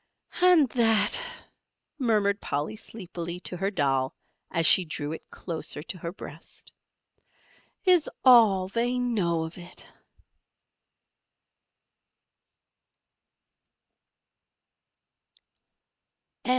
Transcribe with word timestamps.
"And 0.41 0.67
that," 0.69 1.15
murmured 1.99 2.41
Polly 2.41 2.75
sleepily 2.75 3.39
to 3.41 3.55
her 3.57 3.69
doll 3.69 4.15
as 4.49 4.65
she 4.65 4.83
drew 4.83 5.11
it 5.11 5.29
closer 5.29 5.83
to 5.83 5.97
her 5.99 6.11
breast, 6.11 6.71
"is 7.85 8.09
all 8.25 8.67
that 8.69 8.73
they 8.73 8.97
know 8.97 9.43
of 9.43 9.59
it." 9.59 9.85